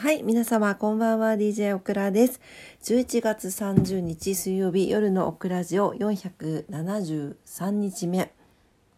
[0.00, 2.40] はい、皆様こんばんは DJ オクラです。
[2.84, 8.32] 11月30日水曜日夜のオクラジオ473日目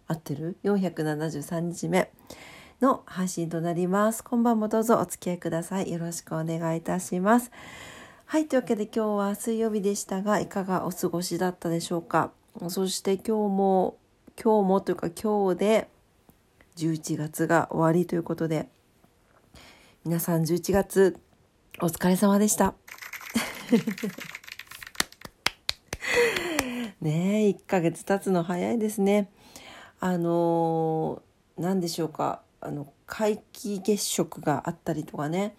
[0.07, 2.09] 合ってる ?473 日目
[2.81, 4.23] の配信となります。
[4.23, 5.91] 今晩もどうぞお付き合いください。
[5.91, 7.51] よろしくお願いいたします。
[8.27, 12.31] はい、というわけで今日は水曜日でしたがいかがお過ごしだったでしょうか？
[12.69, 13.97] そして今日も
[14.41, 15.89] 今日もというか今日で
[16.77, 18.69] 11月が終わりということで
[20.05, 21.17] 皆さん11月
[21.81, 22.75] お疲れ様でした。
[27.01, 29.31] ねえ1ヶ月経つの早いですね。
[30.01, 31.23] あの
[31.57, 35.55] 何でしょうかあの皆既月食があったりとかね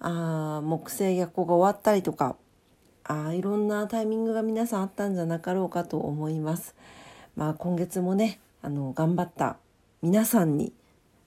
[0.00, 2.34] あ木星逆行が終わったりとか
[3.04, 6.74] あいろんなタイミングが皆さんあったんじゃなかろうかと思います。
[7.36, 9.58] まあ今月もねあの頑張った
[10.02, 10.72] 皆さんに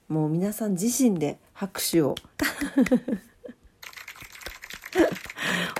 [0.07, 2.15] もう皆さん自身で拍手を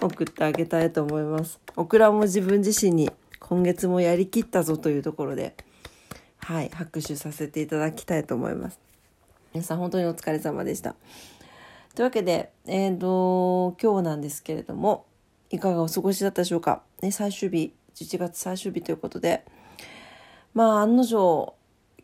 [0.01, 1.59] 送ってあげたいと思います。
[1.77, 5.55] オクラも自分自身に今月もやりきったぞというところで、
[6.39, 8.79] はい、拍手させていただきたいと思います。
[9.53, 10.95] 皆さん本当にお疲れ様でした。
[11.95, 15.05] というわけで、えーと、今日なんですけれども、
[15.49, 16.83] いかがお過ごしだったでしょうか？
[17.01, 19.45] ね、最終日、11月最終日ということで、
[20.53, 21.55] まあ案の定、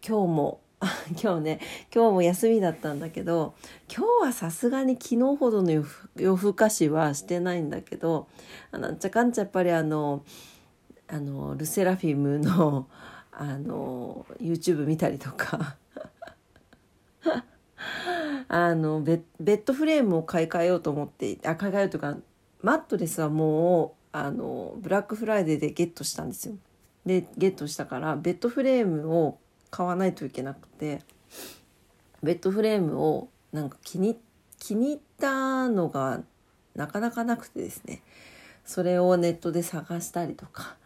[0.01, 0.62] 今日も
[1.21, 1.59] 今日ね
[1.93, 3.55] 今日も休みだったんだけど
[3.93, 8.27] 今日はさすがに昨日ほどの夜更かしはしてないんだけど
[8.71, 10.23] あなんちゃかんちゃやっぱりあの
[11.07, 12.87] あのルセラフィムの
[13.31, 15.75] あの YouTube 見たりとか
[18.47, 22.17] あのベベッドフレームを買い替えようと思ってあ買い替えようというか
[22.61, 26.55] マットレスはもうあのブラックフライデーでゲットしたんですよ。
[27.05, 29.39] でゲットしたからベッドフレームを
[29.73, 31.01] 買わないといけなくて
[32.21, 34.19] ベッドフレームをなんか気に
[34.59, 36.21] 気に入ったのが
[36.75, 38.03] なかなかなくてですね。
[38.65, 40.77] それをネットで探したりとか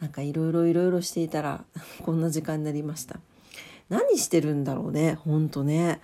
[0.00, 1.64] なんかいろいろいろいろしていたら
[2.02, 3.20] こんな時間になりました。
[3.88, 6.00] 何してるんだろうねほんとね。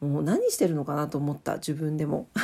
[0.00, 2.28] もう何してるのかなと思った自分でも。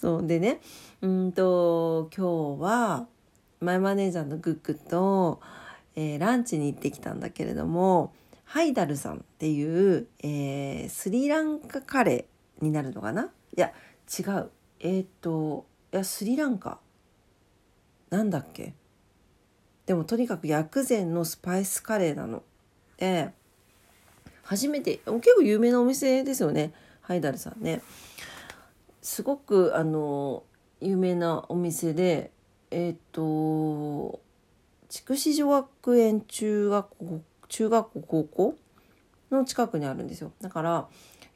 [0.00, 0.60] そうでね。
[1.00, 3.08] うんと今日は
[3.58, 5.40] マイマネージャーのグッグと
[5.94, 8.12] えー、ランチに行ってきたんだけれども
[8.44, 13.30] ハイダルさんっていう、えー、スリランカカレーになるのかな？
[13.56, 13.72] いや
[14.18, 16.78] 違うえっ、といやスリランカ
[18.10, 18.74] なんだっけ？
[19.86, 22.42] でもとにかく薬膳のスパイスカレーなの。
[22.98, 23.30] で
[24.42, 26.72] 初めて結構有名なお店ですよね？
[27.00, 27.80] ハイダルさんね。
[29.00, 30.44] すごくあの
[30.80, 32.30] 有名なお店で
[32.70, 34.20] えっ、と
[34.92, 38.54] 筑紫女学園中学校中学校高校
[39.30, 40.32] の近くにあるんですよ。
[40.42, 40.86] だから、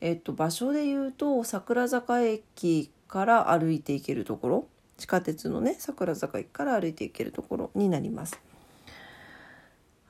[0.03, 4.67] えっと、場所で言うと桜坂駅から歩いて行けるところ。
[4.99, 8.39] 地下鉄のね桜坂駅から歩いて行けるところになります。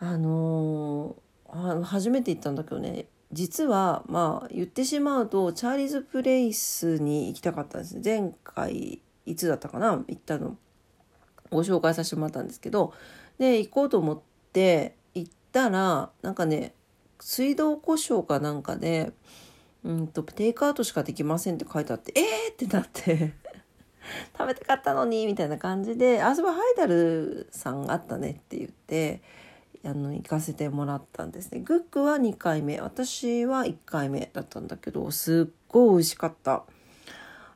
[0.00, 3.06] あのー、初めて行ったんだけどね。
[3.30, 10.04] 実はまあ言ってしまうとチャーリーズ・プレイスに行きたかったんです前回いつだったかな？
[10.08, 10.56] 行ったの。
[11.48, 12.92] ご紹介させてもらったんですけど
[13.38, 14.20] で行こうと思っ
[14.52, 16.74] て行ったらなんかね
[17.20, 19.12] 水道故障かなんかで
[19.84, 23.34] うんとテイクアウトしかできませんって書いてあってえーってなって
[24.36, 29.22] 食べたかったのにみたいな感じで「あそこハイダルさんあったね」って言って
[29.84, 31.60] あの行かせてもらったんですね。
[31.60, 36.64] グックは2回目私は1回目だったんだけどすっごい美味しかった。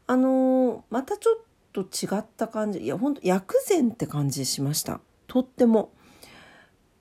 [0.06, 1.38] あのまたちょっ
[1.72, 5.00] と違った感じいやほんと薬膳って感じしました。
[5.30, 5.92] とっても。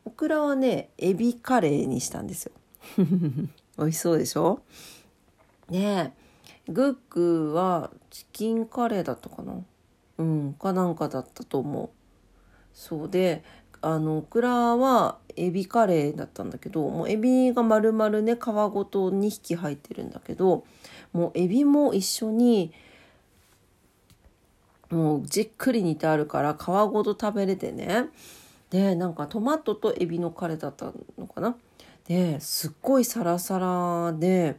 [0.06, 2.52] オクラはねエビカレーにしたんですよ。
[3.78, 4.62] 美味しそうでしょ？
[5.70, 6.14] ね
[6.68, 6.72] え。
[6.72, 9.54] グックはチキンカレーだったかな？
[10.20, 11.90] うんかなんかだったと思う。
[12.72, 13.44] そうで
[13.82, 20.66] あのオクラはエビカレーだったんだけどもうエビが丸々ね皮ごと2匹入ってるんだけど
[21.14, 22.72] もうエビも一緒に
[24.90, 28.08] もうじっくり煮てあるから皮ごと食べれてね。
[28.70, 31.56] でなんかトマトとエビのカレーだったのかな。
[32.08, 34.58] ですっごいサラサラで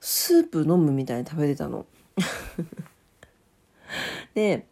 [0.00, 1.86] スープ飲むみたいに食べてたの。
[4.34, 4.66] で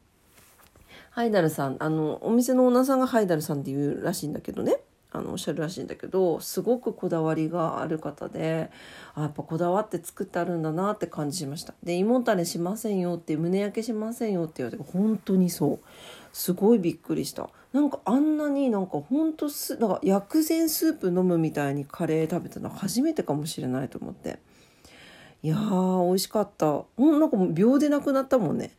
[1.10, 4.78] ハイダルさんあのお店のオーナーさんがハイダルさんっていうらしいんだけどね。
[5.12, 8.70] あのおっしゃるらしいんだけどすごくこだわりがある方で
[9.14, 11.74] あやっぱこだわって作ってあるんだなって感じしました。
[11.82, 15.78] で胃もたれしませんよって胸焼けしませんよって言われて本当にそう。
[16.32, 17.48] すごいびっくりした。
[17.72, 24.38] なんかあんなになんか本当すなんか薬膳スープ飲むみたいにカレー食べたの初めてかもしれないと思って。
[25.42, 26.66] いやー美味しかった。
[26.66, 28.72] ほんなんかもう秒でなくなったもんね。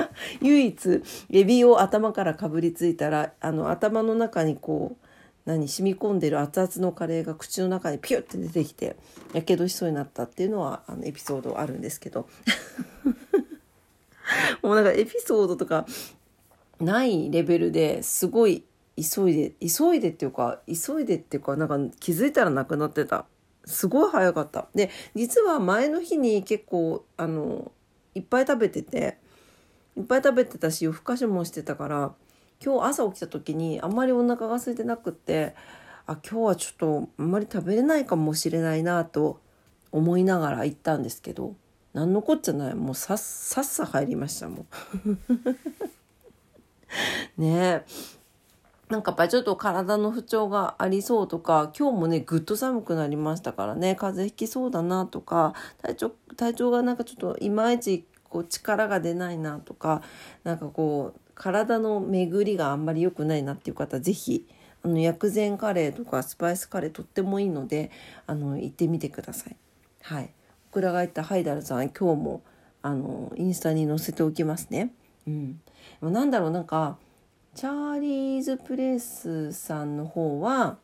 [0.40, 5.06] 唯一エビを頭からかぶりついたらあの頭の中にこう
[5.44, 8.96] 何染み込んでる熱々のカレーが口の中にピュッて出てきて
[9.32, 12.28] やけどしそうになったっていうのはあのエピソードあるんですけど。
[14.60, 15.86] もうなんかエピソードとか
[16.80, 18.64] ないレベルですごい
[18.96, 23.26] 急いで急いでっていうか急いでっていうかなんか気づいたらなくなってた。
[23.64, 24.68] すごい早かった。
[24.74, 27.72] で実は前の日に結構あの
[28.14, 29.18] いっぱい食べてて
[29.96, 32.14] いっぱい食べてたし夜更かしもしてたから
[32.64, 35.54] 今日朝起きた時にあんまりお腹が空いてなくって
[36.06, 39.40] あ今日はちょっとあんまり食べれないかもしれないなと
[39.92, 41.54] 思いながら行ったんですけど
[41.96, 42.74] 何のこっちゃない。
[42.74, 44.66] もうさっさっさ入りましたもん
[47.38, 47.84] ねえ。
[48.90, 60.02] なんかやっぱりちょっと体の不調がありそうとか今日もねぐっと寒くなりましたからね風邪ひきそうだなとか体調体調がなんかちょっといまいちこう力が出ないなとか
[60.44, 64.46] なんかこう体の巡りがあんまり良くないなっていう方是非
[64.82, 67.90] あの薬膳カレーとかスパイスカレーとってもいいので
[68.26, 69.56] あの行ってみてください。
[70.02, 70.30] はい、
[70.70, 72.42] オクラが言ったハイダルさん今日も
[72.82, 74.92] あのインスタに載せておきますね。
[75.26, 75.60] うん、
[76.02, 76.98] なんだろうなんか
[77.54, 80.78] チャーリーズ・プレスさんの方は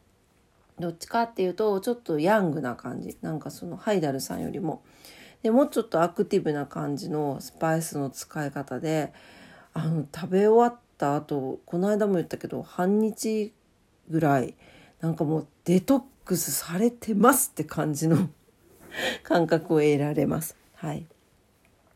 [0.80, 4.82] どっちかっていうとちょっとヤングな感じなんかそのハイダルさんよりも
[5.42, 9.12] でもうちょっとアクティブな感じのスパイスの使い方で
[9.74, 13.52] あの食べ終わった後この間も言ったけど半日
[14.08, 14.54] ぐらい
[15.00, 18.28] なんかもうデトックスされてますって感じの
[19.24, 20.56] 感覚を得られます。
[20.74, 21.06] はい。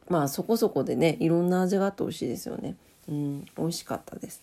[0.08, 2.76] まあそこそこでねいろんな味があって美味しいですよね。
[3.08, 4.42] うん美味しかったです。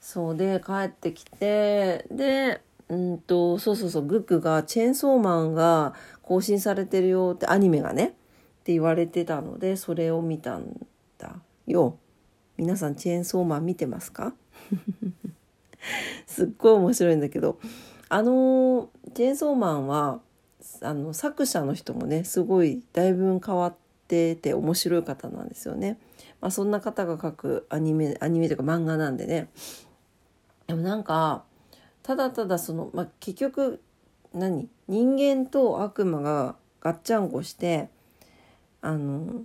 [0.00, 5.94] そうで帰ってきてでうんとそうそうそうグッグがチェーンソーマンが
[6.30, 8.08] 更新されてるよってアニメがねっ
[8.62, 10.86] て言われてたのでそれを見たん
[11.18, 11.34] だ
[11.66, 11.98] よ。
[12.56, 14.32] 皆さんチェーンソーマン見てますか？
[16.28, 17.58] すっごい面白いんだけど
[18.08, 20.20] あのチェーンソーマンは
[20.82, 23.74] あの作者の人もねすごいだいぶ変わっ
[24.06, 25.98] てて面白い方なんですよね。
[26.40, 29.48] まあ、そんな方が描くアニメアニメというか漫画なんでね
[30.68, 31.42] でもなんか
[32.04, 33.80] ただただその、まあ、結局
[34.34, 34.68] 何？
[34.88, 37.88] 人間と悪魔がガッチャンコして
[38.80, 39.42] あの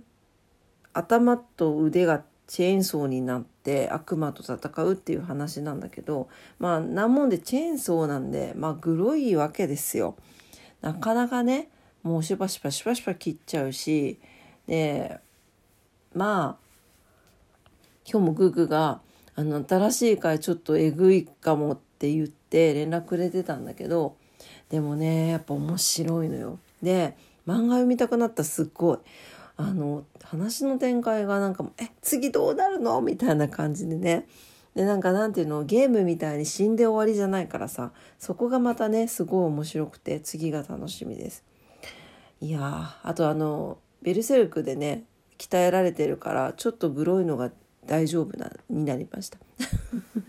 [0.92, 6.28] 頭と腕がチェーンソーになって悪魔と戦うっていう話なんだけど
[6.58, 10.16] まあなもんでチェーンソーなんでまあグロいわけですよ。
[10.80, 11.68] なかなかね
[12.02, 14.20] もうシュパシュパシュパシュパ切っちゃうし
[14.66, 15.18] で
[16.14, 16.66] まあ
[18.08, 19.00] 今日もグーグーが
[19.34, 24.16] あの新しい回ちょっとえぐいかもって言って連絡くれてたんだけど
[24.70, 26.58] でもねやっぱ面白いのよ。
[26.82, 27.16] で
[27.46, 28.98] 漫画読みたくなったすっごい。
[29.58, 34.26] あの話の展開がなんか「え次どうなるの?」みたいな感じでね
[34.74, 35.64] でなんかなんていうの？
[35.64, 41.42] ゲームみたいに死んで終わりじゃないからさそこがまたねすごい面白くて次が楽しみです。
[42.40, 45.04] いやあとあのベルセルクでね
[45.38, 47.50] 鍛えられてるからちょっとグロいのが
[47.86, 49.38] 大丈夫なになりました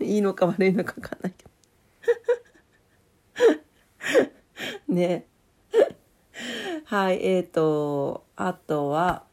[0.02, 1.50] いいのか悪いのか分かんないけど
[4.88, 5.26] ね。
[6.84, 9.24] はいえーとあとは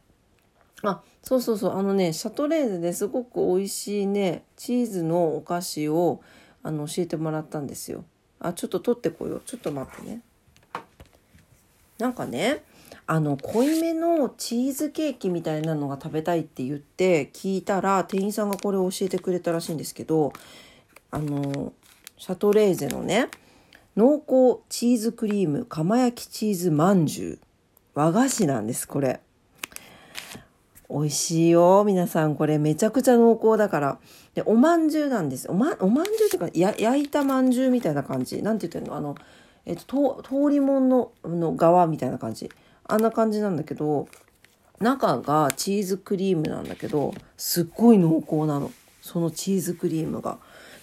[0.84, 6.22] あそうそうそうあのねシャトレーゼですごく美味しいねチーズのお菓子を
[6.64, 8.04] あの教えてもらったんですよ。
[8.40, 9.42] あちょっと取ってこよう。
[9.46, 10.22] ちょっと待ってね。
[11.98, 12.64] なんかね
[13.08, 20.34] あの濃いめのチーズケーキみたいなのが食べたいって言って聞いたら店員さんがこれを教えてくれたらしいんですけど
[21.12, 21.72] あの
[22.18, 23.30] シャトレーゼのね
[23.96, 27.40] 濃厚チーズクリーム釜焼きチーズまんじゅう。
[27.94, 29.22] 和菓子なんですこれ。
[30.90, 32.36] 美味しいよ皆さん。
[32.36, 34.00] これめちゃくちゃ濃厚だから。
[34.34, 35.50] でおまんじゅうなんです。
[35.50, 38.44] おまおまんじゅうっていうかや焼いたまんじゅうみたいな感じ。
[38.44, 38.98] なんて言ってるの？
[38.98, 39.16] あの
[39.66, 42.52] えっと通りもんのの側みたいな感じ。
[42.84, 44.10] あんな感じなんだけど
[44.80, 48.74] 中がチーズクリームなんだけどすっごい濃厚なの。
[49.02, 50.38] そのチーズクリームが。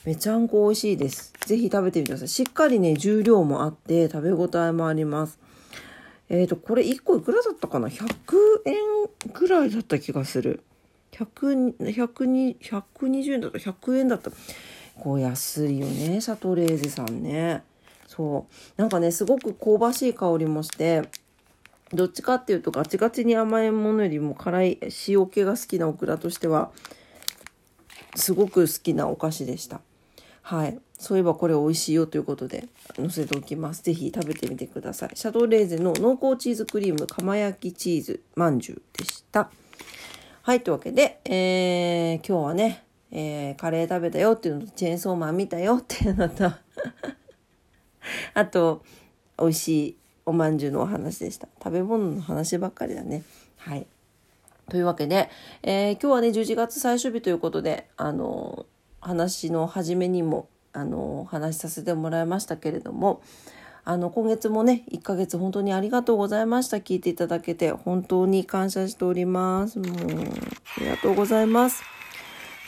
[0.04, 1.32] めちゃんこ美味しいです。
[1.46, 2.28] 是非食べてみてください。
[2.28, 5.38] しっかりね重量もあって食べ応えもあります。
[6.28, 8.08] えっ、ー、とこれ1個いくらだったかな？100
[8.66, 8.74] 円
[9.32, 10.64] ぐらいだった気がする。
[11.12, 14.32] 100 120, 120円だった？100円だった。
[14.98, 17.62] こう安いよねシャトレーゼさんね。
[18.08, 18.80] そう。
[18.80, 21.02] なんかねすごく香ばしい香りもして
[21.92, 26.72] どっちかっていうとガチガチに甘いものよりも辛い塩気が好きなオクラとしては
[28.16, 29.80] すごく好きなお菓子でした。
[30.42, 30.78] はい。
[30.98, 33.82] そういえばこれ美味しいよということで載せておきます。
[33.82, 35.10] ぜひ食べてみてください。
[35.14, 39.50] シャトレーゼの濃厚チーズクリーム釜焼きチーズまんじゅうでした。
[40.42, 46.50] はい、というわけで、えー、今日はね、えー、カレー食べたよっていうのと、チェーンソーマン見たよっていうのと
[48.34, 48.82] あと、
[49.38, 51.48] 美味しいおまんじゅうのお話でした。
[51.62, 53.22] 食べ物の話ばっかりだね。
[53.56, 53.86] はい。
[54.68, 55.30] というわけで、
[55.62, 58.66] えー、今日はね、11月最終日ということで、あの
[59.02, 63.20] 話の初めにも、あの話させてもらいましたけれども、
[63.84, 69.88] あの今月もね1ヶ月本当にありがとうございました聞いていただけて本当に感謝しておりますもう
[70.76, 71.82] ありがとうございます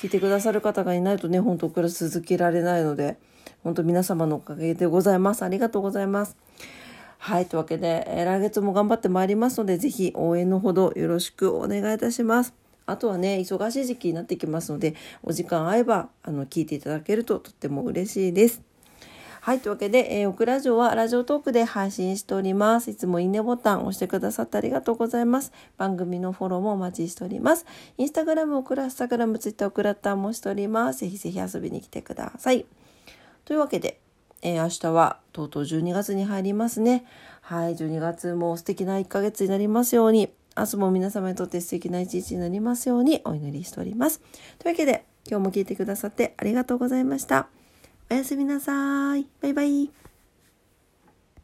[0.00, 3.16] 聞いてくださる方がいないとね本当暮らし続けられないので
[3.62, 6.36] 本当皆様のおかげでございますありがとうございます
[7.24, 7.46] はい。
[7.46, 12.63] というわけで、え来月も頑張ってまいりますので、ぜひ応援のほどよろしくお願いいたします。
[12.86, 18.62] あとはね、忙しい時期になってきますので、お時間合えば、あの、聞いていただけるととっても嬉しいです。
[19.44, 19.60] はい。
[19.60, 22.90] というわけで、えー、オクラジオはラジオトークで配信しております。
[22.90, 25.52] いつもいいねボタン押してくださってありがとうございます。
[25.76, 27.66] 番組のフォローもお待ちしております。
[27.98, 31.00] インスタグラム、オクラスタグラム、ツイッター、オクラッターもしております。
[31.00, 32.64] ぜひぜひ遊びに来てください。
[33.44, 34.00] というわけで、
[34.40, 37.04] えー、明日はとうとう12月に入りますね。
[37.42, 44.20] はい、12月も素敵な1ヶ月になりますように、明日も皆様にとって素敵な一日になりますようにお祈りしております。
[44.58, 47.48] というわけで、今日も聞いてくださってありがとうございました。
[48.10, 49.26] おやすみなさい。
[49.40, 50.13] バイバイ。